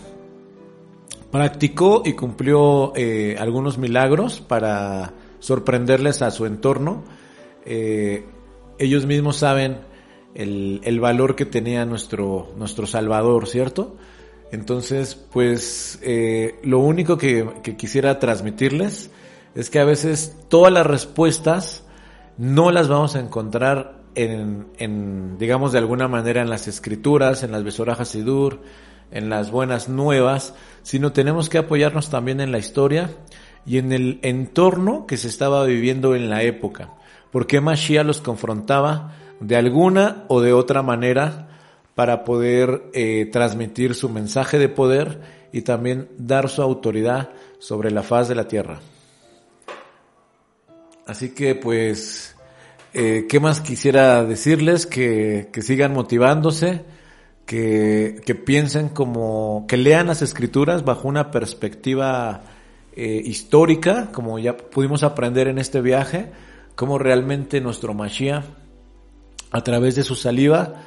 Practicó 1.35 2.03
y 2.05 2.13
cumplió 2.13 2.93
eh, 2.95 3.35
algunos 3.41 3.77
milagros 3.77 4.39
para 4.39 5.15
sorprenderles 5.41 6.23
a 6.23 6.31
su 6.31 6.47
entorno. 6.47 7.03
Eh, 7.65 8.25
ellos 8.79 9.05
mismos 9.05 9.39
saben 9.39 9.79
el, 10.37 11.01
valor 11.01 11.35
que 11.35 11.45
tenía 11.45 11.85
nuestro, 11.87 12.53
nuestro 12.57 12.87
Salvador, 12.87 13.49
¿cierto? 13.49 13.97
Entonces, 14.53 15.17
pues 15.17 15.99
eh, 16.03 16.61
lo 16.63 16.79
único 16.79 17.19
que, 17.19 17.49
quisiera 17.77 18.21
transmitirles 18.21 19.11
es 19.57 19.71
que 19.71 19.81
a 19.81 19.85
veces 19.85 20.37
todas 20.47 20.73
las 20.73 20.87
respuestas 20.87 21.85
no 22.39 22.71
las 22.71 22.87
vamos 22.87 23.17
a 23.17 23.19
encontrar 23.19 24.05
en, 24.15 24.69
en 24.79 25.37
digamos, 25.37 25.73
de 25.73 25.79
alguna 25.79 26.07
manera 26.07 26.43
en 26.43 26.49
las 26.49 26.69
escrituras, 26.69 27.43
en 27.43 27.51
las 27.51 27.65
Besorajas 27.65 28.07
Sidur, 28.07 28.61
en 29.11 29.29
las 29.29 29.51
buenas 29.51 29.89
nuevas, 29.89 30.55
sino 30.83 31.13
tenemos 31.13 31.49
que 31.49 31.59
apoyarnos 31.59 32.11
también 32.11 32.41
en 32.41 32.53
la 32.53 32.59
historia 32.59 33.11
y 33.67 33.79
en 33.79 33.93
el 33.93 34.19
entorno 34.23 35.07
que 35.07 35.17
se 35.17 35.29
estaba 35.29 35.65
viviendo 35.65 36.15
en 36.15 36.31
la 36.31 36.43
época, 36.43 36.91
porque 37.31 37.61
Mashiach 37.61 38.05
los 38.05 38.21
confrontaba 38.21 39.15
de 39.41 39.57
alguna 39.57 40.25
o 40.29 40.41
de 40.41 40.53
otra 40.53 40.83
manera 40.83 41.49
para 41.95 42.25
poder 42.25 42.85
eh, 42.93 43.29
transmitir 43.33 43.95
su 43.95 44.09
mensaje 44.09 44.59
de 44.59 44.69
poder 44.69 45.21
y 45.53 45.63
también 45.63 46.09
dar 46.19 46.49
su 46.49 46.63
autoridad 46.63 47.31
sobre 47.59 47.91
la 47.91 48.03
faz 48.03 48.29
de 48.29 48.35
la 48.35 48.49
tierra. 48.49 48.81
Así 51.07 51.31
que 51.31 51.55
pues, 51.55 52.35
eh, 52.93 53.27
¿qué 53.29 53.41
más 53.41 53.61
quisiera 53.61 54.25
decirles? 54.25 54.87
Que, 54.87 55.49
que 55.53 55.63
sigan 55.63 55.93
motivándose, 55.93 56.85
que, 57.47 58.21
que 58.25 58.35
piensen 58.35 58.89
como, 58.89 59.67
que 59.69 59.77
lean 59.77 60.07
las 60.07 60.23
escrituras 60.23 60.85
bajo 60.85 61.09
una 61.09 61.31
perspectiva 61.31 62.43
eh, 62.97 63.21
histórica, 63.25 64.11
como 64.13 64.39
ya 64.39 64.57
pudimos 64.57 65.03
aprender 65.03 65.49
en 65.49 65.59
este 65.59 65.81
viaje, 65.81 66.31
cómo 66.75 66.99
realmente 66.99 67.61
nuestro 67.61 67.93
Mashiach, 67.93 68.45
a 69.51 69.61
través 69.63 69.95
de 69.95 70.03
su 70.03 70.15
saliva, 70.15 70.83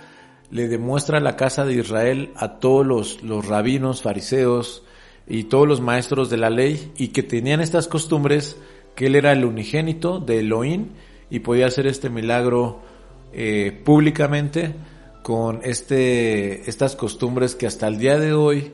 le 0.50 0.68
demuestra 0.68 1.20
la 1.20 1.36
casa 1.36 1.66
de 1.66 1.74
Israel 1.74 2.32
a 2.36 2.60
todos 2.60 2.86
los, 2.86 3.24
los 3.24 3.46
rabinos, 3.46 4.02
fariseos 4.02 4.84
y 5.28 5.46
todos 5.46 5.68
los 5.68 5.82
maestros 5.82 6.30
de 6.30 6.38
la 6.38 6.50
ley 6.50 6.94
y 6.98 7.10
que 7.10 7.24
tenían 7.24 7.60
estas 7.60 7.88
costumbres, 7.88 8.58
que 8.96 9.08
él 9.08 9.16
era 9.16 9.34
el 9.34 9.46
unigénito 9.46 10.20
de 10.20 10.40
Elohim 10.40 10.88
y 11.30 11.40
podía 11.40 11.68
hacer 11.68 11.88
este 11.88 12.10
milagro 12.10 12.80
eh, 13.34 13.82
públicamente 13.84 14.74
con 15.28 15.60
este, 15.64 16.70
estas 16.70 16.96
costumbres 16.96 17.54
que 17.54 17.68
hasta 17.68 17.86
el 17.90 17.98
día 17.98 18.18
de 18.18 18.32
hoy 18.32 18.72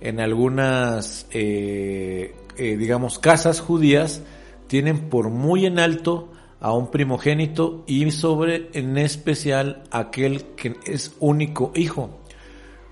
en 0.00 0.18
algunas, 0.18 1.26
eh, 1.30 2.34
eh, 2.56 2.76
digamos, 2.78 3.18
casas 3.18 3.60
judías 3.60 4.22
tienen 4.66 5.10
por 5.10 5.28
muy 5.28 5.66
en 5.66 5.78
alto 5.78 6.32
a 6.58 6.72
un 6.72 6.90
primogénito 6.90 7.84
y 7.86 8.10
sobre 8.12 8.70
en 8.72 8.96
especial 8.96 9.82
aquel 9.90 10.44
que 10.56 10.76
es 10.86 11.14
único 11.20 11.70
hijo. 11.74 12.08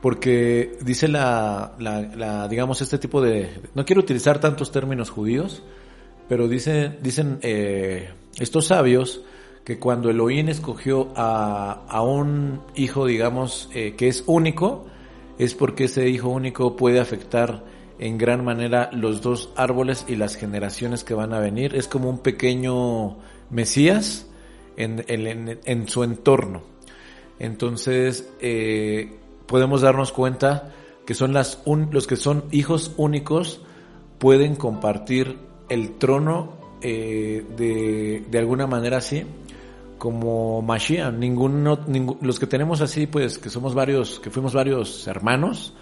Porque 0.02 0.76
dice 0.82 1.08
la, 1.08 1.76
la, 1.78 2.46
digamos, 2.46 2.82
este 2.82 2.98
tipo 2.98 3.22
de, 3.22 3.48
no 3.74 3.86
quiero 3.86 4.02
utilizar 4.02 4.38
tantos 4.38 4.70
términos 4.70 5.08
judíos, 5.08 5.62
pero 6.28 6.46
dice, 6.46 6.98
dicen 7.00 7.38
eh, 7.40 8.10
estos 8.38 8.66
sabios 8.66 9.22
que 9.68 9.78
cuando 9.78 10.08
Elohim 10.08 10.48
escogió 10.48 11.12
a, 11.14 11.84
a 11.88 12.00
un 12.00 12.62
hijo, 12.74 13.04
digamos, 13.04 13.68
eh, 13.74 13.96
que 13.98 14.08
es 14.08 14.24
único, 14.26 14.86
es 15.38 15.54
porque 15.54 15.84
ese 15.84 16.08
hijo 16.08 16.30
único 16.30 16.74
puede 16.74 17.00
afectar 17.00 17.66
en 17.98 18.16
gran 18.16 18.42
manera 18.42 18.88
los 18.94 19.20
dos 19.20 19.50
árboles 19.56 20.06
y 20.08 20.16
las 20.16 20.36
generaciones 20.36 21.04
que 21.04 21.12
van 21.12 21.34
a 21.34 21.38
venir. 21.38 21.76
Es 21.76 21.86
como 21.86 22.08
un 22.08 22.20
pequeño 22.20 23.18
Mesías 23.50 24.26
en, 24.78 25.04
en, 25.06 25.86
su 25.86 26.02
entorno. 26.02 26.62
Entonces, 27.38 28.26
eh, 28.40 29.18
podemos 29.44 29.82
darnos 29.82 30.12
cuenta 30.12 30.72
que 31.04 31.12
son 31.12 31.34
las 31.34 31.62
los 31.90 32.06
que 32.06 32.16
son 32.16 32.44
hijos 32.52 32.94
únicos 32.96 33.60
pueden 34.16 34.56
compartir 34.56 35.36
el 35.68 35.98
trono 35.98 36.56
eh, 36.80 37.44
de, 37.58 38.24
de, 38.30 38.38
alguna 38.38 38.66
manera 38.66 38.96
así 38.96 39.26
como 39.98 40.62
Mashiach. 40.62 41.12
Ninguno, 41.12 41.78
los 42.20 42.38
que 42.38 42.46
tenemos 42.46 42.80
así, 42.80 43.06
pues 43.06 43.38
que 43.38 43.50
somos 43.50 43.74
varios, 43.74 44.20
que 44.20 44.30
fuimos 44.30 44.54
varios 44.54 45.06
hermanos, 45.06 45.74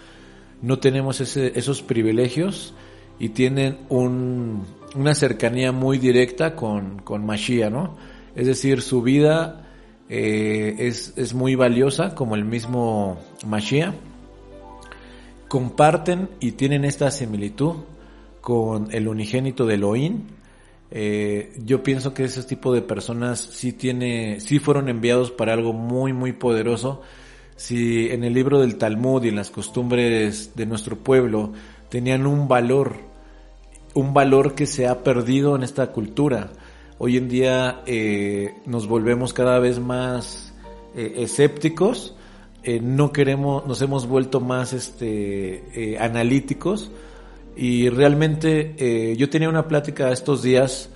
no 0.61 0.79
tenemos 0.79 1.21
esos 1.21 1.81
privilegios 1.83 2.73
y 3.19 3.29
tienen 3.29 3.79
un, 3.89 4.63
una 4.95 5.13
cercanía 5.13 5.71
muy 5.71 5.97
directa 5.97 6.55
con, 6.55 6.99
con 6.99 7.25
Mashiach, 7.25 7.71
¿no? 7.71 7.95
Es 8.35 8.47
decir, 8.47 8.81
su 8.81 9.01
vida 9.01 9.67
eh, 10.09 10.75
es, 10.79 11.13
es, 11.17 11.33
muy 11.33 11.55
valiosa 11.55 12.13
como 12.15 12.35
el 12.35 12.45
mismo 12.45 13.17
Mashiach. 13.45 13.93
Comparten 15.47 16.29
y 16.39 16.51
tienen 16.53 16.85
esta 16.85 17.09
similitud 17.09 17.75
con 18.41 18.89
el 18.91 19.07
unigénito 19.07 19.65
de 19.65 19.75
Elohim. 19.75 20.23
Eh, 20.89 21.53
yo 21.65 21.83
pienso 21.83 22.13
que 22.13 22.23
ese 22.23 22.43
tipo 22.43 22.73
de 22.73 22.81
personas 22.81 23.39
sí 23.39 23.73
tiene, 23.73 24.39
sí 24.39 24.59
fueron 24.59 24.89
enviados 24.89 25.31
para 25.31 25.53
algo 25.53 25.73
muy, 25.73 26.13
muy 26.13 26.33
poderoso. 26.33 27.01
Si 27.55 28.09
en 28.09 28.23
el 28.23 28.33
libro 28.33 28.59
del 28.59 28.77
Talmud 28.77 29.23
y 29.23 29.29
en 29.29 29.35
las 29.35 29.49
costumbres 29.49 30.55
de 30.55 30.65
nuestro 30.65 30.97
pueblo 30.97 31.53
tenían 31.89 32.27
un 32.27 32.47
valor 32.47 33.07
un 33.93 34.13
valor 34.13 34.53
que 34.53 34.67
se 34.67 34.85
ha 34.85 35.03
perdido 35.03 35.55
en 35.55 35.63
esta 35.63 35.87
cultura. 35.91 36.51
Hoy 36.99 37.17
en 37.17 37.29
día 37.29 37.81
eh, 37.87 38.53
nos 38.67 38.87
volvemos 38.87 39.33
cada 39.33 39.57
vez 39.57 39.79
más 39.79 40.53
eh, 40.95 41.13
escépticos, 41.17 42.15
no 42.81 43.13
queremos, 43.13 43.65
nos 43.65 43.81
hemos 43.81 44.07
vuelto 44.07 44.41
más 44.41 44.73
este, 44.73 45.97
analíticos 45.99 46.91
y 47.57 47.89
realmente 47.89 49.15
yo 49.17 49.29
tenía 49.29 49.49
una 49.49 49.67
plática 49.67 50.11
estos 50.11 50.43
días 50.43 50.89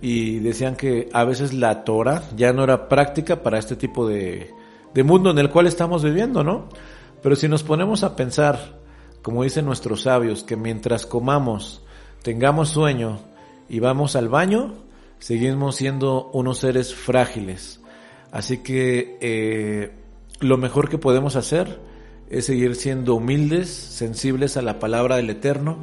y 0.00 0.38
decían 0.40 0.76
que 0.76 1.08
a 1.12 1.24
veces 1.24 1.54
la 1.54 1.82
Torah 1.84 2.22
ya 2.36 2.52
no 2.52 2.64
era 2.64 2.88
práctica 2.88 3.42
para 3.42 3.58
este 3.58 3.74
tipo 3.74 4.06
de, 4.06 4.50
de 4.92 5.02
mundo 5.02 5.30
en 5.30 5.38
el 5.38 5.50
cual 5.50 5.66
estamos 5.66 6.04
viviendo, 6.04 6.44
¿no? 6.44 6.68
Pero 7.22 7.36
si 7.36 7.48
nos 7.48 7.62
ponemos 7.62 8.04
a 8.04 8.16
pensar, 8.16 8.78
como 9.22 9.42
dicen 9.42 9.64
nuestros 9.64 10.02
sabios, 10.02 10.44
que 10.44 10.56
mientras 10.56 11.06
comamos 11.06 11.82
tengamos 12.22 12.70
sueño 12.70 13.18
y 13.68 13.80
vamos 13.80 14.14
al 14.14 14.28
baño, 14.28 14.74
seguimos 15.18 15.76
siendo 15.76 16.30
unos 16.32 16.58
seres 16.58 16.94
frágiles. 16.94 17.80
Así 18.30 18.58
que 18.58 19.18
eh, 19.20 19.92
lo 20.40 20.58
mejor 20.58 20.88
que 20.88 20.98
podemos 20.98 21.36
hacer 21.36 21.80
es 22.30 22.46
seguir 22.46 22.74
siendo 22.74 23.14
humildes, 23.14 23.68
sensibles 23.68 24.56
a 24.56 24.62
la 24.62 24.78
palabra 24.78 25.16
del 25.16 25.30
Eterno 25.30 25.78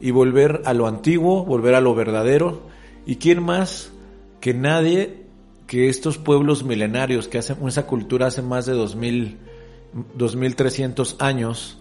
y 0.00 0.10
volver 0.10 0.62
a 0.64 0.74
lo 0.74 0.86
antiguo, 0.86 1.44
volver 1.44 1.74
a 1.74 1.80
lo 1.80 1.94
verdadero. 1.94 2.62
¿Y 3.06 3.16
quién 3.16 3.42
más 3.42 3.92
que 4.40 4.54
nadie 4.54 5.24
que 5.66 5.88
estos 5.88 6.18
pueblos 6.18 6.64
milenarios 6.64 7.28
que 7.28 7.38
hacen 7.38 7.66
esa 7.66 7.86
cultura 7.86 8.26
hace 8.26 8.42
más 8.42 8.66
de 8.66 8.72
2000, 8.72 9.38
2300 10.14 11.16
años 11.20 11.78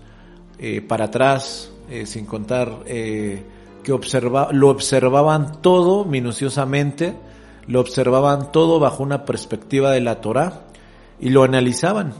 eh, 0.60 0.82
para 0.82 1.06
atrás, 1.06 1.72
eh, 1.90 2.06
sin 2.06 2.26
contar 2.26 2.84
que 3.84 3.92
observa, 3.92 4.50
lo 4.52 4.70
observaban 4.70 5.62
todo 5.62 6.06
minuciosamente, 6.06 7.14
lo 7.68 7.82
observaban 7.82 8.52
todo 8.52 8.80
bajo 8.80 9.04
una 9.04 9.26
perspectiva 9.26 9.92
de 9.92 10.02
la 10.02 10.22
Torah 10.22 10.64
y 11.20 11.30
lo 11.30 11.44
analizaban. 11.44 12.14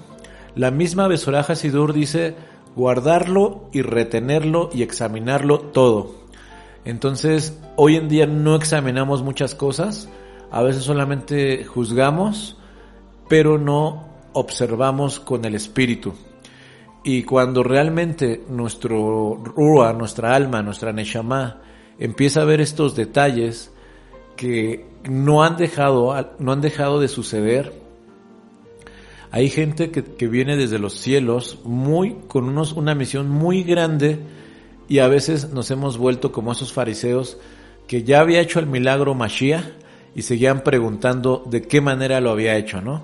La 0.56 0.70
misma 0.70 1.08
Besoraja 1.08 1.56
Sidur 1.56 1.94
dice 1.94 2.36
guardarlo 2.76 3.70
y 3.72 3.82
retenerlo 3.82 4.70
y 4.74 4.84
examinarlo 4.84 5.60
todo. 5.60 6.12
Entonces, 6.86 7.60
hoy 7.76 7.96
en 7.96 8.08
día 8.08 8.28
no 8.28 8.56
examinamos 8.56 9.24
muchas 9.24 9.56
cosas, 9.56 10.10
a 10.52 10.62
veces 10.62 10.84
solamente 10.84 11.64
juzgamos, 11.64 12.58
pero 13.28 13.58
no 13.58 14.06
observamos 14.34 15.20
con 15.20 15.46
el 15.46 15.56
espíritu. 15.56 16.14
Y 17.04 17.24
cuando 17.24 17.64
realmente 17.64 18.44
nuestro 18.50 19.42
Rua, 19.44 19.94
nuestra 19.94 20.36
alma, 20.36 20.62
nuestra 20.62 20.94
Neshama, 20.94 21.62
empieza 21.98 22.42
a 22.42 22.46
ver 22.46 22.62
estos 22.62 22.96
detalles 22.96 23.72
que 24.36 24.86
no 25.10 25.44
han 25.44 25.58
dejado, 25.58 26.16
no 26.40 26.52
han 26.52 26.62
dejado 26.62 27.00
de 27.00 27.08
suceder, 27.08 27.83
hay 29.34 29.50
gente 29.50 29.90
que, 29.90 30.28
viene 30.28 30.56
desde 30.56 30.78
los 30.78 30.94
cielos 30.94 31.58
muy, 31.64 32.18
con 32.28 32.44
unos, 32.44 32.74
una 32.74 32.94
misión 32.94 33.30
muy 33.32 33.64
grande 33.64 34.20
y 34.88 35.00
a 35.00 35.08
veces 35.08 35.50
nos 35.50 35.72
hemos 35.72 35.98
vuelto 35.98 36.32
como 36.32 36.52
esos 36.52 36.72
fariseos 36.72 37.40
que 37.88 38.04
ya 38.04 38.20
había 38.20 38.42
hecho 38.42 38.60
el 38.60 38.68
milagro 38.68 39.16
Mashiach 39.16 39.66
y 40.14 40.22
seguían 40.22 40.62
preguntando 40.62 41.44
de 41.50 41.64
qué 41.64 41.82
manera 41.82 42.22
lo 42.22 42.30
había 42.30 42.58
hecho, 42.58 42.80
¿no? 42.80 43.02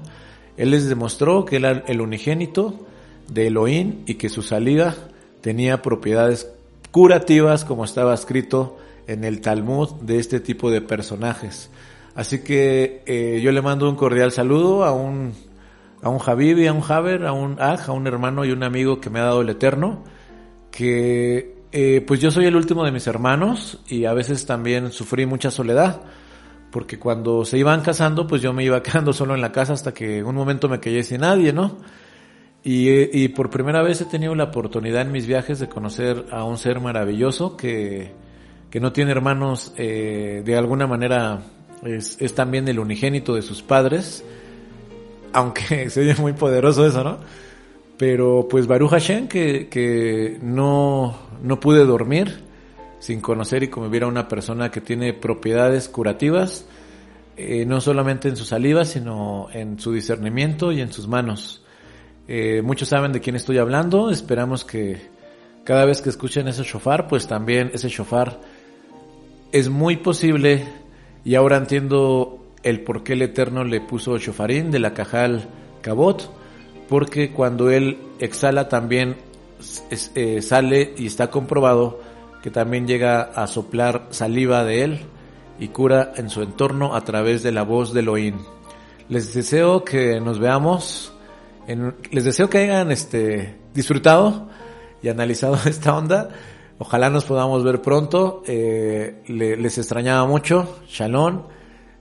Él 0.55 0.69
les 0.69 0.87
demostró 0.87 1.45
que 1.45 1.55
era 1.55 1.83
el 1.87 1.99
unigénito, 1.99 2.85
de 3.27 3.47
Elohim 3.47 4.03
y 4.05 4.13
que 4.15 4.29
su 4.29 4.43
salida 4.43 4.95
tenía 5.41 5.81
propiedades 5.81 6.51
curativas 6.91 7.65
como 7.65 7.85
estaba 7.85 8.13
escrito 8.13 8.77
en 9.07 9.23
el 9.23 9.41
Talmud 9.41 9.93
de 10.01 10.19
este 10.19 10.39
tipo 10.39 10.69
de 10.69 10.81
personajes. 10.81 11.71
Así 12.13 12.43
que 12.43 13.01
eh, 13.07 13.41
yo 13.43 13.51
le 13.51 13.63
mando 13.63 13.89
un 13.89 13.95
cordial 13.95 14.31
saludo 14.31 14.83
a 14.83 14.91
un, 14.91 15.33
a 16.01 16.09
un 16.09 16.19
y 16.41 16.67
a 16.67 16.73
un 16.73 16.83
Haber, 16.87 17.25
a 17.25 17.33
un 17.33 17.59
Aj, 17.59 17.89
a 17.89 17.91
un 17.91 18.07
hermano 18.07 18.45
y 18.45 18.51
un 18.51 18.63
amigo 18.63 18.99
que 18.99 19.09
me 19.09 19.19
ha 19.19 19.23
dado 19.23 19.41
el 19.41 19.49
Eterno, 19.49 20.03
que 20.71 21.55
eh, 21.71 22.03
pues 22.05 22.19
yo 22.19 22.31
soy 22.31 22.45
el 22.45 22.55
último 22.55 22.85
de 22.85 22.91
mis 22.91 23.07
hermanos 23.07 23.79
y 23.87 24.05
a 24.05 24.13
veces 24.13 24.45
también 24.45 24.91
sufrí 24.91 25.25
mucha 25.25 25.51
soledad, 25.51 26.01
porque 26.71 26.99
cuando 26.99 27.45
se 27.45 27.57
iban 27.57 27.81
casando 27.81 28.27
pues 28.27 28.41
yo 28.41 28.53
me 28.53 28.63
iba 28.63 28.81
quedando 28.83 29.13
solo 29.13 29.35
en 29.35 29.41
la 29.41 29.51
casa 29.51 29.73
hasta 29.73 29.93
que 29.93 30.23
un 30.23 30.35
momento 30.35 30.69
me 30.69 30.79
quedé 30.79 31.03
sin 31.03 31.21
nadie, 31.21 31.53
¿no? 31.53 31.77
Y, 32.61 33.17
y, 33.17 33.29
por 33.29 33.49
primera 33.49 33.81
vez 33.81 34.01
he 34.01 34.05
tenido 34.05 34.35
la 34.35 34.45
oportunidad 34.45 35.03
en 35.03 35.13
mis 35.13 35.25
viajes 35.25 35.59
de 35.59 35.69
conocer 35.69 36.25
a 36.29 36.43
un 36.43 36.57
ser 36.57 36.81
maravilloso 36.81 37.55
que, 37.55 38.11
que 38.69 38.79
no 38.79 38.91
tiene 38.91 39.11
hermanos, 39.11 39.73
eh, 39.77 40.41
de 40.45 40.57
alguna 40.57 40.85
manera 40.85 41.41
es, 41.83 42.17
también 42.35 42.67
el 42.67 42.79
unigénito 42.79 43.35
de 43.35 43.41
sus 43.41 43.61
padres, 43.61 44.23
aunque 45.33 45.89
se 45.89 46.01
oye 46.01 46.15
muy 46.15 46.33
poderoso 46.33 46.85
eso, 46.85 47.03
¿no? 47.03 47.19
Pero 47.97 48.47
pues 48.49 48.67
Baruch 48.67 48.91
Hashem, 48.91 49.27
que, 49.27 49.67
que 49.67 50.39
no, 50.41 51.17
no 51.43 51.59
pude 51.59 51.85
dormir 51.85 52.43
sin 52.99 53.21
conocer 53.21 53.63
y 53.63 53.69
convivir 53.69 54.03
a 54.03 54.07
una 54.07 54.27
persona 54.27 54.71
que 54.71 54.81
tiene 54.81 55.13
propiedades 55.13 55.89
curativas, 55.89 56.65
eh, 57.37 57.65
no 57.65 57.81
solamente 57.81 58.27
en 58.27 58.35
su 58.35 58.45
saliva, 58.45 58.85
sino 58.85 59.47
en 59.53 59.79
su 59.79 59.93
discernimiento 59.93 60.71
y 60.71 60.81
en 60.81 60.91
sus 60.91 61.07
manos. 61.07 61.63
Eh, 62.27 62.61
muchos 62.61 62.89
saben 62.89 63.11
de 63.11 63.21
quién 63.21 63.35
estoy 63.35 63.57
hablando. 63.57 64.11
Esperamos 64.11 64.65
que 64.65 65.01
cada 65.63 65.85
vez 65.85 66.01
que 66.01 66.09
escuchen 66.09 66.47
ese 66.47 66.63
shofar, 66.63 67.07
pues 67.07 67.27
también 67.27 67.71
ese 67.73 67.89
shofar 67.89 68.39
es 69.51 69.69
muy 69.69 69.97
posible, 69.97 70.65
y 71.23 71.35
ahora 71.35 71.57
entiendo 71.57 72.38
el 72.63 72.81
por 72.81 73.03
qué 73.03 73.13
el 73.13 73.21
Eterno 73.21 73.63
le 73.63 73.81
puso 73.81 74.17
shofarín 74.17 74.71
de 74.71 74.79
la 74.79 74.93
cajal 74.93 75.47
cabot, 75.81 76.31
porque 76.87 77.31
cuando 77.31 77.69
él 77.69 77.97
exhala 78.19 78.69
también 78.69 79.17
eh, 80.15 80.41
sale 80.41 80.93
y 80.97 81.07
está 81.07 81.29
comprobado 81.29 81.99
que 82.41 82.49
también 82.49 82.87
llega 82.87 83.21
a 83.21 83.47
soplar 83.47 84.07
saliva 84.11 84.63
de 84.63 84.83
él 84.83 84.99
y 85.59 85.67
cura 85.69 86.13
en 86.15 86.29
su 86.29 86.41
entorno 86.41 86.95
a 86.95 87.01
través 87.01 87.43
de 87.43 87.51
la 87.51 87.63
voz 87.63 87.93
de 87.93 87.99
Elohim. 87.99 88.37
Les 89.09 89.33
deseo 89.33 89.83
que 89.83 90.21
nos 90.21 90.39
veamos, 90.39 91.13
les 92.11 92.23
deseo 92.23 92.49
que 92.49 92.59
hayan 92.59 92.91
este, 92.91 93.57
disfrutado 93.73 94.47
y 95.01 95.09
analizado 95.09 95.57
esta 95.65 95.97
onda. 95.97 96.29
Ojalá 96.77 97.09
nos 97.09 97.25
podamos 97.25 97.63
ver 97.63 97.81
pronto. 97.81 98.41
Eh, 98.47 99.23
les 99.27 99.77
extrañaba 99.77 100.25
mucho. 100.25 100.77
Shalom. 100.87 101.43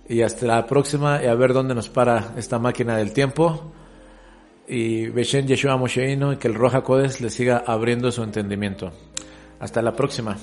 Y 0.09 0.23
hasta 0.23 0.47
la 0.47 0.66
próxima 0.66 1.23
y 1.23 1.27
a 1.27 1.35
ver 1.35 1.53
dónde 1.53 1.75
nos 1.75 1.88
para 1.88 2.33
esta 2.37 2.59
máquina 2.59 2.97
del 2.97 3.12
tiempo. 3.12 3.73
Y 4.66 5.09
Beshen 5.09 5.47
Yeshua 5.47 5.77
Mosheino 5.77 6.33
y 6.33 6.37
que 6.37 6.49
el 6.49 6.55
Roja 6.55 6.83
Codes 6.83 7.21
le 7.21 7.31
siga 7.31 7.62
abriendo 7.66 8.11
su 8.11 8.23
entendimiento. 8.23 8.92
Hasta 9.61 9.83
la 9.83 9.92
próxima. 9.92 10.37